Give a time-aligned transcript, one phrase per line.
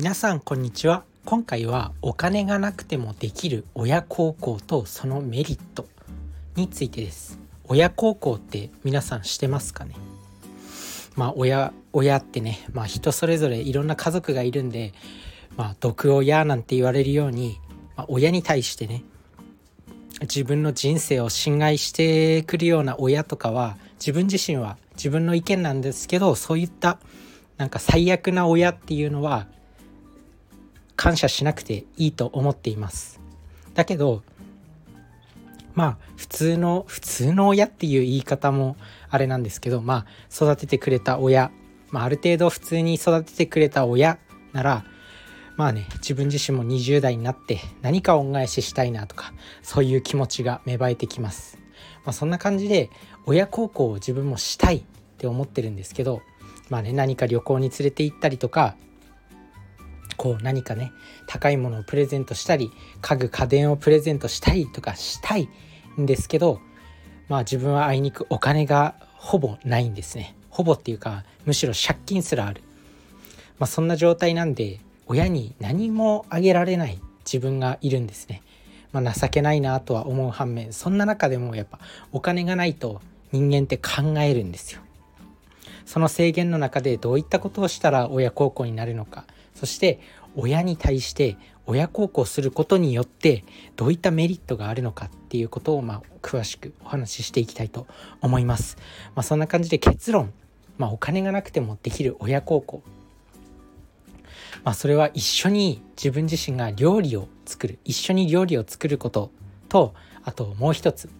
[0.00, 1.04] 皆さんこんにちは。
[1.26, 5.86] 今回はお金がなくてもできる親孝行とそのメリット
[6.56, 7.38] についてです。
[7.64, 9.94] 親孝行って皆さんしてますかね？
[11.16, 14.94] まあ親親ってねまあ人それぞれいろんな家族がいるんで
[15.58, 17.58] まあ毒親なんて言われるように、
[17.94, 19.04] まあ、親に対してね
[20.22, 26.98] 自分の人生を侵害してくるような親とかは自分自身は自分の意見なんですけどそういった
[27.58, 29.46] なんか最悪な親っていうのは
[31.00, 33.20] 感謝しなくていいと思っています。
[33.72, 34.22] だけど
[35.72, 38.76] まあ普通の普通の親っていう言い方も
[39.08, 41.52] あれなんですけどまあ育ててくれた親、
[41.90, 44.18] まあ、ある程度普通に育ててくれた親
[44.52, 44.84] なら
[45.56, 51.56] まあね自分自身も20代になって何か恩返ししたいなとかそういう気持ちが芽生えてきます、
[52.04, 52.90] まあ、そんな感じで
[53.24, 54.82] 親孝行を自分もしたいっ
[55.16, 56.20] て思ってるんですけど
[56.68, 58.76] まあね何か旅行に連れて行ったりとか
[60.20, 60.92] こう何かね
[61.26, 65.48] 高いものをプレゼントしたり家具家電をプレゼントしたりとかしたい
[65.98, 66.60] んですけど
[67.28, 70.34] まあ自分はあいにくお金がほぼないんですね。
[70.50, 72.62] ほぼっていうかむしろ借金すらある。
[73.58, 78.42] まあそんな状態なんで親に何もあげられない自分がいるんですね、
[78.92, 81.78] まあ、情けないなとは思う反面そんな中でもやっぱ
[82.12, 83.00] お金がないと
[83.32, 84.82] 人間って考えるんですよ。
[85.90, 89.24] その制限の中でどういったことをしたら親孝行になるのか。
[89.56, 89.98] そして
[90.36, 93.42] 親に対して親孝行することによって
[93.74, 97.88] どういったメリットがあるのかっていうことをまあ詳しくお話ししていきたいと
[98.20, 98.76] 思います。
[99.16, 100.32] まあ、そんな感じで結論、
[100.78, 102.84] まあ、お金がなくてもできる親孝行。
[104.62, 107.80] まあ、それは一緒に自分自身が料理を作る。
[107.84, 109.32] 一緒に料理を作ること
[109.68, 111.10] とあともう一つ、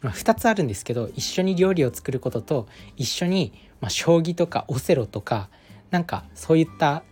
[0.00, 5.50] まあ、2つあるんですけど一緒に料理を作ることと一緒に、まあ、将棋とかオセロとか
[5.90, 7.02] なんかそういった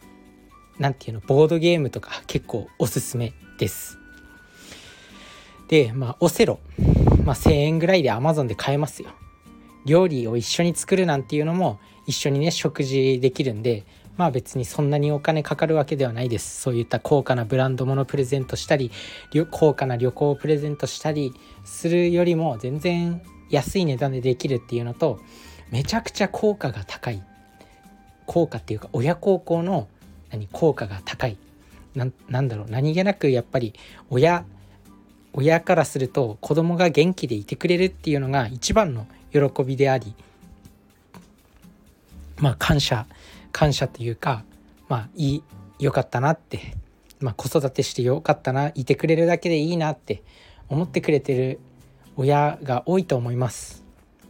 [0.79, 3.99] 何て言うのボードゲームとか結構おすすめです。
[5.69, 6.61] でまあオセロ、
[7.25, 9.11] まあ、1,000円ぐらいで Amazon で買えますよ。
[9.85, 13.85] 料理を一緒に作るなんていうのも一緒にね食事できるんで
[14.17, 18.91] まあ別にそんなにお金かかるわけではないですそういった高価なブランド物プレゼントしたり
[19.51, 21.33] 高価な旅行をプレゼントしたり
[21.65, 25.21] するよりも全然安い値段でできるっていうのと
[25.71, 27.23] めちゃくちゃ効果が高い。
[28.27, 29.89] 効果っていうか親孝行の
[30.31, 31.37] 何効果が高い。
[31.95, 32.05] な
[32.41, 32.67] んだろう。
[32.71, 33.75] 何気なくやっぱり
[34.09, 34.45] 親
[35.33, 40.15] 親からすると子供が元気でいてくれるっていうのが一番の喜びであり
[42.39, 43.07] まあ感謝
[43.53, 44.45] 感謝というか
[44.89, 45.43] まあいい
[45.79, 46.75] よかったなって、
[47.21, 50.23] まあ、子育てしてよかったないてくれるだけでいいなって
[50.69, 51.61] 思ってくれてる
[52.17, 53.83] 親が多いと思います。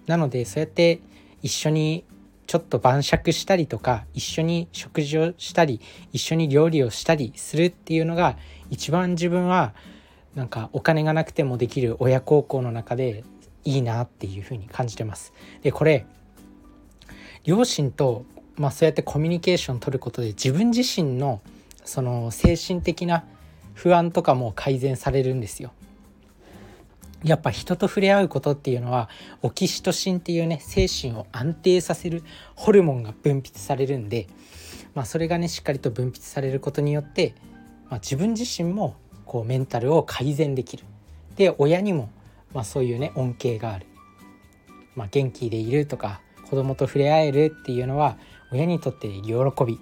[0.06, 1.00] なのでそうやって
[1.42, 2.04] 一緒に
[2.46, 5.80] ちょっと晩酌したりとか一緒に食事をしたり
[6.12, 8.36] 一緒に料理をしたりするっていうのが
[8.70, 9.72] 一番自分は
[10.34, 13.24] なんかお金がなくてもできる親孝行の中で
[13.64, 15.32] いいなっていうふうに感じてます。
[15.62, 16.06] でこれ
[17.44, 18.24] 両親と、
[18.56, 21.40] まあ、そうやってコミュニケーション取ることで自分自身の
[21.84, 23.24] その精神的な
[23.74, 25.72] 不安とかも改善されるんですよ。
[27.24, 29.10] やっぱ人と触れ合うことっていうのは
[29.42, 32.22] オキシトシンっていうね精神を安定させる
[32.54, 34.26] ホルモンが分泌されるんで、
[34.94, 37.34] まあ、それがねしっかりと分泌されることによって、
[37.90, 40.84] まあ、自分自身もこうメンタルを改善できる。
[41.36, 42.10] で親にも、
[42.52, 43.86] まあ、そういうね恩恵がある、
[44.96, 48.16] まあ、元気でいるとか子供と触れ合えるっていうのは
[48.50, 49.34] 親にとって喜
[49.66, 49.78] び。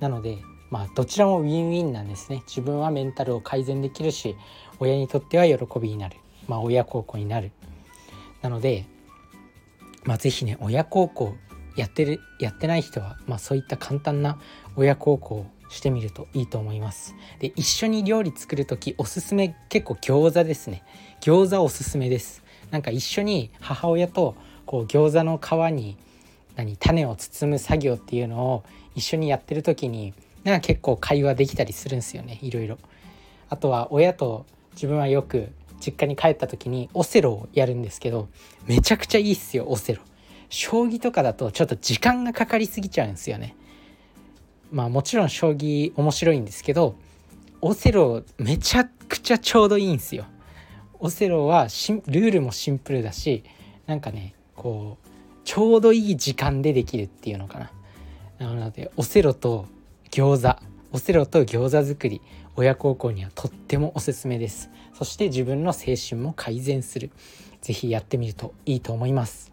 [0.00, 0.38] なので
[0.70, 2.42] まあどちらもウィンウィンなんですね。
[2.46, 4.36] 自分はメンタルを改善できるし
[4.80, 6.16] 親にとっては喜びになる。
[6.48, 7.52] まあ、親孝行になる。
[8.42, 8.86] なので、
[10.04, 11.34] まあ、是非ね親孝行
[11.76, 14.38] やってるやってない人は、まあ、そういった簡単な
[14.76, 17.14] 親孝行をしてみるといいと思います。
[17.40, 20.82] で一緒に料理作る時おすすめ結構餃子ですね。
[21.20, 22.42] 餃子おすすめです。
[22.70, 24.34] なんか一緒に母親と
[24.66, 25.96] こう餃子の皮に
[26.56, 28.64] 何種を包む作業っていうのを
[28.94, 30.14] 一緒にやってる時に
[30.44, 32.78] なんか結構会話できたりするんですよねいろいろ。
[33.48, 35.50] あとは親と自分はよく
[35.84, 38.28] 実家に帰った時にオセロをやるんですけど
[38.66, 40.02] めちゃくちゃいいっすよオセロ。
[40.48, 43.56] 将棋とかだとちょっと時間がかかりすぎちゃうんですよね。
[44.70, 46.96] まあもちろん将棋面白いんですけど
[47.60, 50.26] オセロめちゃくちゃちょうどいいんですよ。
[51.00, 53.44] オセロはルールもシンプルだし
[53.86, 55.08] なんかねこう
[55.44, 57.70] ちょうどいい時間でできるっていうのかな。
[58.38, 59.66] なのでオセロと
[60.10, 60.58] 餃子。
[60.92, 62.20] オセロと餃子作り。
[62.56, 64.70] 親孝行にはとってもおすすめです。
[64.92, 67.10] そして自分の精神も改善する。
[67.60, 69.52] 是非やってみるといいと思います。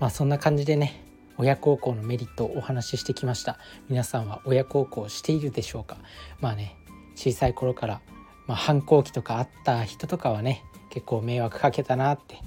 [0.00, 1.04] まあそんな感じでね
[1.36, 3.58] 親孝行のメリットをお話ししてきました。
[3.88, 5.98] 皆さんは親孝行しているでしょうか？
[6.40, 6.76] まあね
[7.14, 8.00] 小さい頃から、
[8.46, 12.38] まあ、反抗期とかあった人とかはね結構迷惑かけたなって。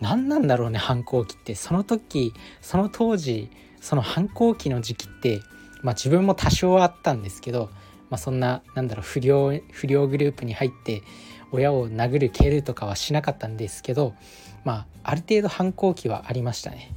[0.00, 1.54] 何なんだろうね反抗期って。
[1.54, 5.40] その時その当時その反抗期の時期って
[5.82, 7.70] まあ自分も多少あったんですけど、
[8.10, 11.02] まあ、そんななんだろう不良不良グループに入って
[11.52, 14.14] 親を殴る蹴るとかはしなかったんですけど
[14.64, 16.92] まあある程度反抗期はありましたね。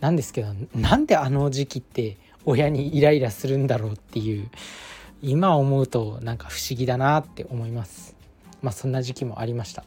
[0.00, 4.50] なんですけどなんであの時期って親にイライラするんだろうっていう
[5.22, 8.16] 今思うとなんか不思議だなって思います。
[8.60, 9.84] まあそんな時期もありました。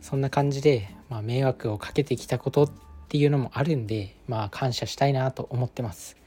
[0.00, 2.70] そんな感じで、まあ、迷惑をかけてきたことっ
[3.08, 6.19] ていうのもあるんでまあ感謝したいなと思ってます。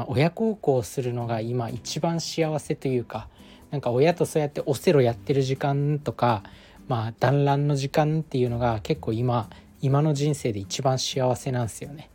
[0.00, 3.28] まあ、親孝行するのが今一番幸せというか
[3.70, 6.42] なんか親とそうやってオセロやってる時間とか
[6.88, 9.50] まあ団らんの時間っていうのが結構今
[9.82, 12.08] 今の人生で一番幸せなんですよね。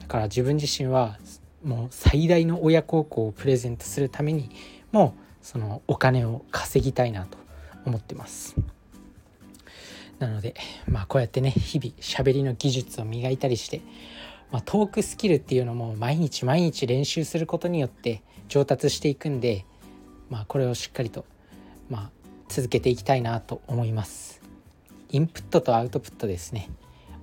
[0.00, 1.16] だから自分自身は
[1.64, 4.50] もう最大の親孝行をプレゼントするために
[4.92, 7.38] もうそのお金を稼ぎたいなと
[7.86, 8.56] 思ってます。
[10.18, 10.54] なので
[10.86, 13.80] まあこうやってね日々喋りの技術を磨いたりして、
[14.50, 19.64] まあ、トークスキルっていうのも毎日毎日練習することによって上達していくんで
[20.30, 21.24] まあこれをしっかりと
[21.90, 22.10] まあ
[22.48, 24.40] 続けていきたいなと思います
[25.10, 26.70] インプットとアウトプットですね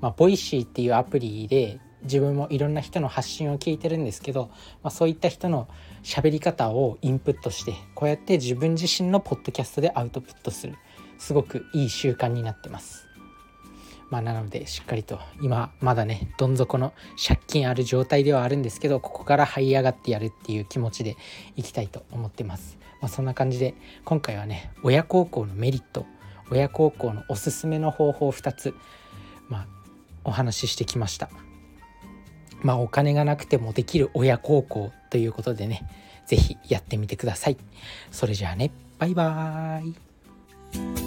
[0.04, 4.50] まあ、 Voicy っていうアプリで自分もいろんな人の発信を聞いてるんですけど、
[4.84, 5.70] まあ、そういった人の
[6.04, 10.76] 喋り方をインプットしてこうやって自分自身のポッドキャストでアウトプットする
[11.18, 13.03] すごくいい習慣になってます。
[14.14, 21.18] まあ、なのでしっかりと今まだねどん底の借金ある状態ではあるんですけどここから這い上がってやるっていう気持ちで
[21.56, 22.78] いきたいと思ってます。
[23.02, 23.74] まあ、そんな感じで
[24.06, 26.06] 今回はね親孝行のメリット
[26.52, 28.76] 親孝行のおすすめの方法2つ、
[29.50, 29.68] まあ、
[30.26, 31.32] お話ししてきました。
[32.62, 35.90] まあお金がなくてもできる親孝行ということでね、
[36.28, 37.58] 是非やってみてください。
[38.12, 38.70] それじゃあね、
[39.00, 41.03] バイバーイ。